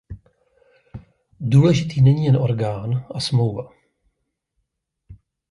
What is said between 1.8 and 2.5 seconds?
není jen